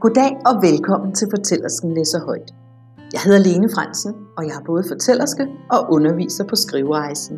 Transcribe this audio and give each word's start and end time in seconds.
Goddag 0.00 0.36
og 0.46 0.62
velkommen 0.62 1.14
til 1.14 1.28
Fortællersken 1.30 1.94
læser 1.94 2.20
højt. 2.26 2.54
Jeg 3.12 3.20
hedder 3.20 3.38
Lene 3.38 3.68
Fransen, 3.74 4.12
og 4.36 4.44
jeg 4.46 4.54
er 4.60 4.64
både 4.66 4.84
fortællerske 4.88 5.46
og 5.70 5.92
underviser 5.92 6.44
på 6.44 6.56
Skriverejsen. 6.56 7.36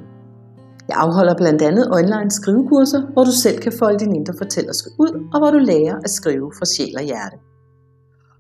Jeg 0.88 0.96
afholder 0.96 1.35
blandt 1.37 1.63
andet 1.63 1.91
online 1.92 2.31
skrivekurser, 2.31 3.03
hvor 3.13 3.24
du 3.24 3.31
selv 3.31 3.59
kan 3.60 3.73
folde 3.78 3.99
din 3.99 4.15
indre 4.15 4.35
fortællerske 4.38 4.91
ud, 4.99 5.28
og 5.33 5.41
hvor 5.41 5.51
du 5.51 5.59
lærer 5.59 5.96
at 6.04 6.10
skrive 6.10 6.53
fra 6.59 6.65
sjæl 6.65 6.95
og 6.96 7.03
hjerte. 7.03 7.37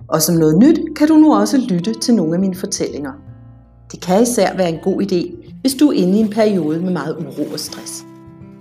Og 0.08 0.22
som 0.22 0.34
noget 0.36 0.58
nyt 0.58 0.80
kan 0.96 1.08
du 1.08 1.14
nu 1.14 1.34
også 1.34 1.58
lytte 1.68 1.94
til 1.94 2.14
nogle 2.14 2.34
af 2.34 2.40
mine 2.40 2.54
fortællinger. 2.54 3.12
Det 3.92 4.00
kan 4.02 4.22
især 4.22 4.56
være 4.56 4.68
en 4.68 4.80
god 4.84 5.02
idé, 5.02 5.50
hvis 5.60 5.74
du 5.74 5.88
er 5.88 5.92
inde 5.92 6.18
i 6.18 6.20
en 6.20 6.30
periode 6.30 6.80
med 6.80 6.92
meget 6.92 7.16
uro 7.16 7.52
og 7.52 7.60
stress. 7.60 8.04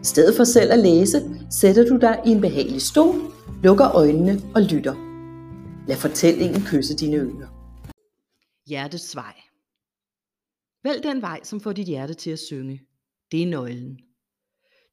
I 0.03 0.05
stedet 0.05 0.35
for 0.37 0.43
selv 0.43 0.71
at 0.71 0.79
læse, 0.79 1.21
sætter 1.51 1.85
du 1.89 1.97
dig 1.97 2.19
i 2.25 2.29
en 2.29 2.41
behagelig 2.41 2.81
stol, 2.81 3.15
lukker 3.63 3.95
øjnene 3.95 4.41
og 4.55 4.61
lytter. 4.61 5.08
Lad 5.89 5.97
fortællingen 5.97 6.61
kysse 6.61 6.95
dine 6.95 7.17
ører. 7.17 7.49
Hjertets 8.67 9.15
vej. 9.15 9.35
Vælg 10.83 11.03
den 11.03 11.21
vej, 11.21 11.43
som 11.43 11.61
får 11.61 11.73
dit 11.73 11.87
hjerte 11.87 12.13
til 12.13 12.31
at 12.31 12.39
synge. 12.39 12.81
Det 13.31 13.43
er 13.43 13.47
nøglen. 13.47 13.99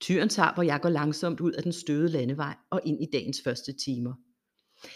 Tyren 0.01 0.29
tager, 0.29 0.55
hvor 0.55 0.63
jeg 0.63 0.81
går 0.83 0.89
langsomt 0.89 1.41
ud 1.41 1.53
af 1.53 1.63
den 1.63 1.73
støde 1.73 2.09
landevej 2.09 2.55
og 2.71 2.81
ind 2.85 3.03
i 3.03 3.07
dagens 3.13 3.43
første 3.45 3.73
timer. 3.73 4.15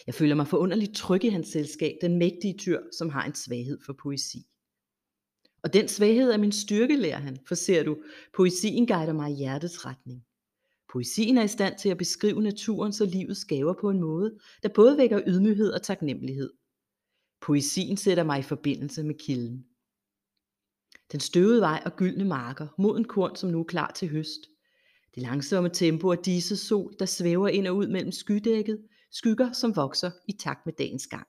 Jeg 0.07 0.15
føler 0.15 0.35
mig 0.35 0.49
forunderligt 0.49 0.97
tryg 0.97 1.25
i 1.25 1.29
hans 1.29 1.49
selskab, 1.49 1.97
den 2.03 2.19
mægtige 2.19 2.59
tyr, 2.59 2.81
som 2.99 3.09
har 3.09 3.25
en 3.25 3.35
svaghed 3.35 3.79
for 3.87 3.93
poesi. 4.03 4.39
Og 5.63 5.73
den 5.73 5.89
svaghed 5.89 6.31
er 6.31 6.39
min 6.39 6.53
styrke, 6.53 6.97
lærer 6.97 7.21
han, 7.21 7.39
for 7.49 7.55
ser 7.55 7.83
du, 7.83 7.97
poesien 8.37 8.87
guider 8.87 9.13
mig 9.13 9.31
i 9.31 9.35
hjertets 9.35 9.87
retning. 9.87 10.25
Poesien 10.93 11.39
er 11.39 11.43
i 11.43 11.49
stand 11.49 11.79
til 11.79 11.89
at 11.89 11.99
beskrive 11.99 12.43
naturens 12.43 13.01
og 13.01 13.07
livets 13.07 13.45
gaver 13.45 13.75
på 13.81 13.91
en 13.91 14.01
måde, 14.01 14.39
der 14.63 14.69
både 14.69 14.99
vækker 14.99 15.23
ydmyghed 15.27 15.73
og 15.73 15.83
taknemmelighed. 15.83 16.53
Poesien 17.41 17.97
sætter 17.97 18.25
mig 18.25 18.39
i 18.39 18.43
forbindelse 18.43 19.03
med 19.03 19.15
kilden. 19.15 19.65
Den 21.13 21.21
støvede 21.21 21.61
vej 21.61 21.83
og 21.87 21.97
gyldne 21.97 22.25
marker, 22.25 22.67
mod 22.79 22.99
en 22.99 23.05
korn, 23.05 23.37
som 23.37 23.51
nu 23.51 23.61
er 23.61 23.65
klar 23.65 23.93
til 23.97 24.09
høst. 24.09 24.41
Det 25.15 25.23
langsomme 25.23 25.69
tempo 25.69 26.13
af 26.13 26.19
disse 26.19 26.57
sol, 26.57 26.95
der 26.99 27.07
svæver 27.07 27.49
ind 27.49 27.67
og 27.67 27.77
ud 27.77 27.87
mellem 27.87 28.13
skydækket, 28.13 28.87
skygger, 29.11 29.53
som 29.53 29.77
vokser 29.77 30.11
i 30.29 30.33
takt 30.33 30.67
med 30.67 30.75
dagens 30.79 31.07
gang. 31.07 31.27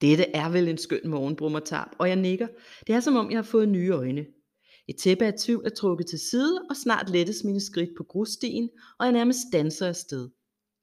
Dette 0.00 0.24
er 0.36 0.48
vel 0.50 0.68
en 0.68 0.78
skøn 0.78 1.08
morgen, 1.10 1.36
brummer 1.36 1.60
Tarp, 1.60 1.90
og 1.98 2.08
jeg 2.08 2.16
nikker. 2.16 2.48
Det 2.86 2.94
er 2.94 3.00
som 3.00 3.16
om, 3.16 3.30
jeg 3.30 3.38
har 3.38 3.42
fået 3.42 3.68
nye 3.68 3.90
øjne. 3.90 4.26
Et 4.88 4.96
tæppe 4.96 5.24
af 5.24 5.34
tvivl 5.38 5.66
er 5.66 5.70
trukket 5.70 6.06
til 6.06 6.18
side, 6.18 6.66
og 6.70 6.76
snart 6.76 7.10
lettes 7.10 7.44
mine 7.44 7.60
skridt 7.60 7.90
på 7.96 8.04
grusstien, 8.04 8.70
og 8.98 9.06
jeg 9.06 9.12
nærmest 9.12 9.38
danser 9.52 9.88
afsted. 9.88 10.30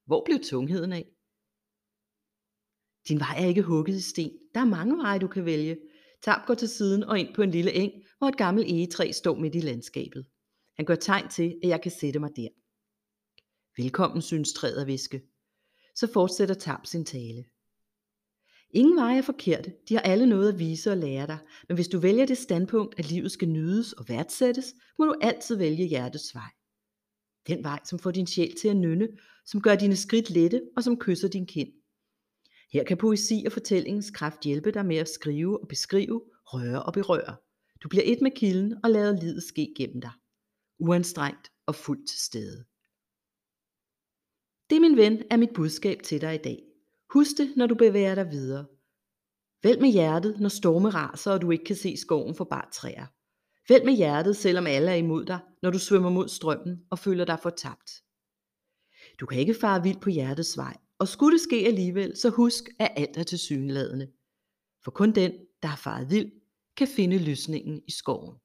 Hvor 0.05 0.23
blev 0.25 0.39
tungheden 0.43 0.93
af? 0.93 1.05
Din 3.07 3.19
vej 3.19 3.35
er 3.37 3.47
ikke 3.47 3.61
hugget 3.61 3.95
i 3.95 4.01
sten. 4.01 4.31
Der 4.53 4.59
er 4.59 4.65
mange 4.65 4.97
veje, 4.97 5.19
du 5.19 5.27
kan 5.27 5.45
vælge. 5.45 5.77
Tab 6.23 6.45
går 6.47 6.53
til 6.53 6.69
siden 6.69 7.03
og 7.03 7.19
ind 7.19 7.35
på 7.35 7.41
en 7.41 7.51
lille 7.51 7.73
eng, 7.73 7.91
hvor 8.17 8.27
et 8.27 8.37
gammelt 8.37 8.67
egetræ 8.67 9.11
står 9.11 9.35
midt 9.35 9.55
i 9.55 9.59
landskabet. 9.59 10.25
Han 10.77 10.85
gør 10.85 10.95
tegn 10.95 11.29
til, 11.29 11.59
at 11.63 11.69
jeg 11.69 11.81
kan 11.81 11.91
sætte 11.91 12.19
mig 12.19 12.29
der. 12.35 12.47
Velkommen, 13.81 14.21
synes 14.21 14.53
træet 14.53 14.81
at 14.81 14.87
viske. 14.87 15.21
Så 15.95 16.07
fortsætter 16.13 16.55
Tab 16.55 16.85
sin 16.85 17.05
tale. 17.05 17.45
Ingen 18.73 18.95
veje 18.95 19.17
er 19.17 19.21
forkerte, 19.21 19.73
de 19.89 19.93
har 19.93 20.01
alle 20.01 20.25
noget 20.25 20.53
at 20.53 20.59
vise 20.59 20.91
og 20.91 20.97
lære 20.97 21.27
dig, 21.27 21.37
men 21.67 21.75
hvis 21.75 21.87
du 21.87 21.99
vælger 21.99 22.25
det 22.25 22.37
standpunkt, 22.37 22.99
at 22.99 23.11
livet 23.11 23.31
skal 23.31 23.49
nydes 23.49 23.93
og 23.93 24.09
værdsættes, 24.09 24.73
må 24.99 25.05
du 25.05 25.15
altid 25.21 25.55
vælge 25.55 25.87
hjertets 25.87 26.35
vej. 26.35 26.51
Den 27.47 27.63
vej, 27.63 27.79
som 27.85 27.99
får 27.99 28.11
din 28.11 28.27
sjæl 28.27 28.55
til 28.61 28.67
at 28.67 28.77
nynne, 28.77 29.07
som 29.45 29.61
gør 29.61 29.75
dine 29.75 29.95
skridt 29.95 30.29
lette 30.29 30.61
og 30.77 30.83
som 30.83 30.99
kysser 30.99 31.27
din 31.27 31.47
kind. 31.47 31.69
Her 32.73 32.83
kan 32.83 32.97
poesi 32.97 33.43
og 33.45 33.51
fortællingens 33.51 34.11
kraft 34.11 34.43
hjælpe 34.43 34.71
dig 34.71 34.85
med 34.85 34.97
at 34.97 35.09
skrive 35.09 35.61
og 35.61 35.67
beskrive, 35.67 36.21
røre 36.45 36.83
og 36.83 36.93
berøre. 36.93 37.35
Du 37.83 37.89
bliver 37.89 38.03
et 38.05 38.21
med 38.21 38.31
kilden 38.31 38.75
og 38.83 38.91
lader 38.91 39.21
livet 39.21 39.43
ske 39.43 39.73
gennem 39.77 40.01
dig. 40.01 40.11
Uanstrengt 40.79 41.51
og 41.65 41.75
fuldt 41.75 42.09
til 42.09 42.19
stede. 42.19 42.65
Det, 44.69 44.81
min 44.81 44.97
ven, 44.97 45.23
er 45.29 45.37
mit 45.37 45.53
budskab 45.55 46.03
til 46.03 46.21
dig 46.21 46.35
i 46.35 46.37
dag. 46.37 46.70
Husk 47.13 47.37
det, 47.37 47.53
når 47.57 47.67
du 47.67 47.75
bevæger 47.75 48.15
dig 48.15 48.31
videre. 48.31 48.65
Vælg 49.63 49.81
med 49.81 49.91
hjertet, 49.91 50.39
når 50.39 50.49
storme 50.49 50.89
raser, 50.89 51.31
og 51.31 51.41
du 51.41 51.51
ikke 51.51 51.65
kan 51.65 51.75
se 51.75 51.97
skoven 51.97 52.35
for 52.35 52.43
bare 52.43 52.71
træer. 52.73 53.05
Vælg 53.69 53.85
med 53.85 53.93
hjertet, 53.93 54.35
selvom 54.37 54.67
alle 54.67 54.91
er 54.91 54.95
imod 54.95 55.25
dig, 55.25 55.39
når 55.61 55.69
du 55.71 55.79
svømmer 55.79 56.09
mod 56.09 56.27
strømmen 56.27 56.85
og 56.89 56.99
føler 56.99 57.25
dig 57.25 57.39
fortabt. 57.39 57.91
Du 59.19 59.25
kan 59.25 59.39
ikke 59.39 59.53
fare 59.53 59.83
vild 59.83 59.99
på 59.99 60.09
hjertets 60.09 60.57
vej, 60.57 60.77
og 60.99 61.07
skulle 61.07 61.37
det 61.37 61.41
ske 61.41 61.67
alligevel, 61.67 62.17
så 62.17 62.29
husk, 62.29 62.63
at 62.79 62.93
alt 62.95 63.17
er 63.17 63.23
tilsyneladende. 63.23 64.11
For 64.83 64.91
kun 64.91 65.11
den, 65.11 65.31
der 65.61 65.67
har 65.67 65.77
faret 65.77 66.11
vild, 66.11 66.31
kan 66.77 66.87
finde 66.87 67.17
lysningen 67.17 67.81
i 67.87 67.91
skoven. 67.91 68.35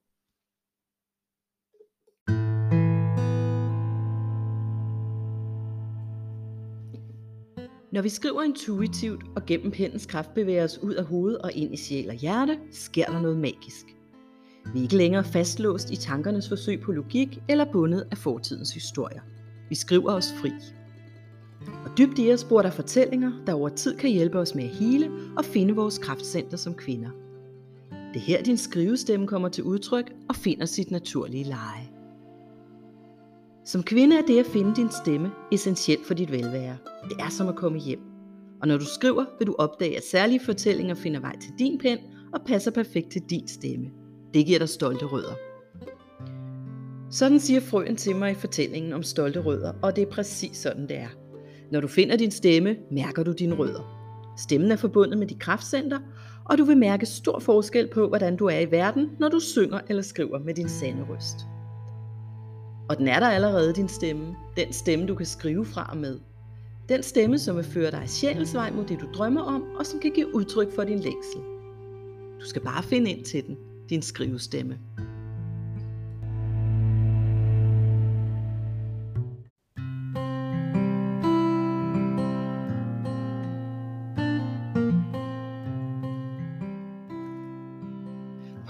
Når 7.97 8.01
vi 8.01 8.09
skriver 8.09 8.43
intuitivt 8.43 9.23
og 9.35 9.45
gennem 9.45 9.71
pennens 9.71 10.05
kraft 10.05 10.33
bevæger 10.33 10.63
os 10.63 10.77
ud 10.77 10.93
af 10.93 11.05
hovedet 11.05 11.37
og 11.37 11.51
ind 11.53 11.73
i 11.73 11.77
sjæl 11.77 12.09
og 12.09 12.15
hjerte, 12.15 12.57
sker 12.71 13.05
der 13.05 13.21
noget 13.21 13.37
magisk. 13.37 13.85
Vi 14.73 14.79
er 14.79 14.83
ikke 14.83 14.95
længere 14.95 15.23
fastlåst 15.23 15.91
i 15.91 15.95
tankernes 15.95 16.49
forsøg 16.49 16.81
på 16.81 16.91
logik 16.91 17.39
eller 17.49 17.65
bundet 17.71 18.07
af 18.11 18.17
fortidens 18.17 18.73
historier. 18.73 19.21
Vi 19.69 19.75
skriver 19.75 20.11
os 20.11 20.33
fri. 20.41 20.51
Og 21.85 21.97
dybt 21.97 22.19
i 22.19 22.33
os 22.33 22.43
bor 22.43 22.61
der 22.61 22.71
fortællinger, 22.71 23.31
der 23.47 23.53
over 23.53 23.69
tid 23.69 23.97
kan 23.97 24.09
hjælpe 24.09 24.39
os 24.39 24.55
med 24.55 24.63
at 24.63 24.69
hele 24.69 25.11
og 25.37 25.45
finde 25.45 25.75
vores 25.75 25.97
kraftcenter 25.97 26.57
som 26.57 26.73
kvinder. 26.73 27.09
Det 28.13 28.15
er 28.15 28.25
her 28.25 28.43
din 28.43 28.57
skrivestemme 28.57 29.27
kommer 29.27 29.49
til 29.49 29.63
udtryk 29.63 30.13
og 30.29 30.35
finder 30.35 30.65
sit 30.65 30.91
naturlige 30.91 31.43
leje. 31.43 31.96
Som 33.67 33.83
kvinde 33.83 34.17
er 34.17 34.21
det 34.21 34.39
at 34.39 34.45
finde 34.45 34.75
din 34.75 34.89
stemme 35.03 35.31
essentielt 35.51 36.05
for 36.05 36.13
dit 36.13 36.31
velvære. 36.31 36.77
Det 37.09 37.17
er 37.19 37.29
som 37.29 37.47
at 37.47 37.55
komme 37.55 37.79
hjem. 37.79 37.99
Og 38.61 38.67
når 38.67 38.77
du 38.77 38.85
skriver, 38.85 39.25
vil 39.39 39.47
du 39.47 39.55
opdage, 39.57 39.97
at 39.97 40.03
særlige 40.03 40.39
fortællinger 40.39 40.95
finder 40.95 41.19
vej 41.19 41.39
til 41.39 41.51
din 41.59 41.77
pen 41.77 41.97
og 42.33 42.41
passer 42.45 42.71
perfekt 42.71 43.11
til 43.11 43.21
din 43.29 43.47
stemme. 43.47 43.85
Det 44.33 44.45
giver 44.45 44.59
dig 44.59 44.69
stolte 44.69 45.05
rødder. 45.05 45.33
Sådan 47.11 47.39
siger 47.39 47.59
frøen 47.59 47.95
til 47.95 48.15
mig 48.15 48.31
i 48.31 48.35
fortællingen 48.35 48.93
om 48.93 49.03
stolte 49.03 49.39
rødder, 49.39 49.73
og 49.81 49.95
det 49.95 50.01
er 50.01 50.11
præcis 50.11 50.57
sådan 50.57 50.87
det 50.87 50.97
er. 50.97 51.09
Når 51.71 51.79
du 51.81 51.87
finder 51.87 52.15
din 52.17 52.31
stemme, 52.31 52.75
mærker 52.91 53.23
du 53.23 53.31
dine 53.31 53.55
rødder. 53.55 53.81
Stemmen 54.37 54.71
er 54.71 54.75
forbundet 54.75 55.17
med 55.17 55.27
dit 55.27 55.39
kraftcenter, 55.39 55.99
og 56.45 56.57
du 56.57 56.63
vil 56.63 56.77
mærke 56.77 57.05
stor 57.05 57.39
forskel 57.39 57.89
på, 57.93 58.07
hvordan 58.07 58.37
du 58.37 58.45
er 58.45 58.59
i 58.59 58.71
verden, 58.71 59.09
når 59.19 59.29
du 59.29 59.39
synger 59.39 59.79
eller 59.89 60.03
skriver 60.03 60.39
med 60.39 60.53
din 60.53 60.69
sande 60.69 61.05
røst. 61.09 61.56
Og 62.89 62.97
den 62.97 63.07
er 63.07 63.19
der 63.19 63.27
allerede, 63.27 63.73
din 63.73 63.89
stemme. 63.89 64.35
Den 64.57 64.73
stemme, 64.73 65.07
du 65.07 65.15
kan 65.15 65.25
skrive 65.25 65.65
fra 65.65 65.89
og 65.91 65.97
med. 65.97 66.19
Den 66.89 67.03
stemme, 67.03 67.39
som 67.39 67.55
vil 67.55 67.63
føre 67.63 67.91
dig 67.91 68.03
sjælens 68.05 68.53
vej 68.53 68.71
mod 68.71 68.85
det, 68.85 69.01
du 69.01 69.07
drømmer 69.13 69.41
om, 69.41 69.63
og 69.79 69.85
som 69.85 69.99
kan 69.99 70.11
give 70.11 70.35
udtryk 70.35 70.75
for 70.75 70.83
din 70.83 70.99
længsel. 70.99 71.41
Du 72.41 72.45
skal 72.45 72.61
bare 72.61 72.83
finde 72.83 73.11
ind 73.11 73.25
til 73.25 73.47
den, 73.47 73.57
din 73.89 74.01
skrivestemme. 74.01 74.79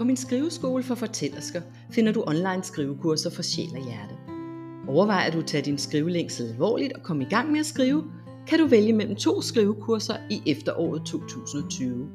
Min 0.07 0.18
skriveskole 0.18 0.84
for 0.84 0.95
fortællersker 0.95 1.62
finder 1.91 2.12
du 2.12 2.23
online 2.28 2.63
skrivekurser 2.63 3.29
for 3.29 3.41
sjæl 3.41 3.69
og 3.75 3.83
hjerte. 3.83 4.15
Overvejer 4.88 5.31
du 5.31 5.39
at 5.39 5.45
tage 5.45 5.65
din 5.65 5.77
skrivelængsel 5.77 6.50
alvorligt 6.50 6.94
og 6.94 7.04
komme 7.04 7.24
i 7.24 7.27
gang 7.30 7.51
med 7.51 7.59
at 7.59 7.65
skrive, 7.65 8.04
kan 8.48 8.59
du 8.59 8.68
vælge 8.68 8.94
mellem 8.94 9.15
to 9.15 9.42
skrivekurser 9.42 10.15
i 10.30 10.42
efteråret 10.45 11.06
2020. 11.06 12.07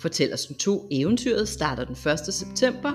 Fortællersken 0.00 0.56
2 0.56 0.88
Eventyret 0.90 1.48
starter 1.48 1.84
den 1.84 1.96
1. 2.12 2.18
september, 2.34 2.92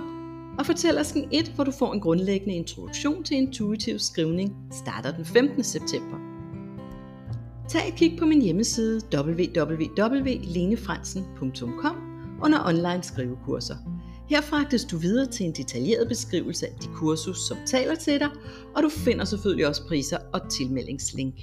og 0.60 0.66
Fortællersken 0.66 1.28
1, 1.32 1.52
hvor 1.56 1.64
du 1.64 1.72
får 1.72 1.94
en 1.94 2.00
grundlæggende 2.00 2.56
introduktion 2.56 3.24
til 3.24 3.38
intuitiv 3.38 4.00
skrivning, 4.00 4.56
starter 4.72 5.12
den 5.12 5.26
15. 5.26 5.64
september. 5.64 6.18
Tag 7.70 7.88
et 7.88 7.96
kig 7.96 8.16
på 8.20 8.26
min 8.26 8.42
hjemmeside 8.42 9.02
www.lenefransen.com 9.14 11.96
under 12.42 12.66
online 12.66 13.04
skrivekurser. 13.04 13.76
Her 14.30 14.42
fragtes 14.42 14.86
du 14.86 14.98
videre 14.98 15.32
til 15.32 15.46
en 15.46 15.52
detaljeret 15.52 16.08
beskrivelse 16.08 16.68
af 16.68 16.74
de 16.82 16.88
kursus, 16.88 17.38
som 17.48 17.58
taler 17.66 17.96
til 17.96 18.20
dig, 18.20 18.30
og 18.76 18.84
du 18.84 18.90
finder 18.90 19.26
selvfølgelig 19.26 19.68
også 19.68 19.88
priser 19.88 20.18
og 20.34 20.52
tilmeldingslink. 20.52 21.36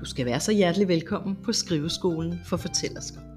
Du 0.00 0.04
skal 0.04 0.26
være 0.26 0.40
så 0.40 0.52
hjertelig 0.52 0.88
velkommen 0.88 1.36
på 1.44 1.52
Skriveskolen 1.52 2.40
for 2.46 2.56
Fortællersker. 2.56 3.31